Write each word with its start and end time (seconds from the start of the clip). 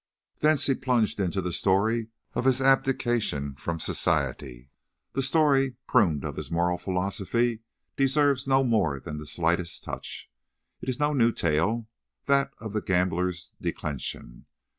Thence 0.39 0.65
he 0.65 0.73
plunged 0.73 1.19
into 1.19 1.41
the 1.41 1.51
story 1.51 2.07
of 2.33 2.45
his 2.45 2.59
abdication 2.59 3.53
from 3.53 3.79
society. 3.79 4.71
The 5.13 5.21
story, 5.21 5.75
pruned 5.85 6.25
of 6.25 6.37
his 6.37 6.49
moral 6.49 6.79
philosophy, 6.79 7.59
deserves 7.97 8.47
no 8.47 8.63
more 8.63 8.99
than 8.99 9.19
the 9.19 9.27
slightest 9.27 9.83
touch. 9.83 10.31
It 10.81 10.89
is 10.89 10.99
no 10.99 11.13
new 11.13 11.31
tale, 11.31 11.85
that 12.25 12.51
of 12.57 12.73
the 12.73 12.81
gambler's 12.81 13.51
declension. 13.61 14.47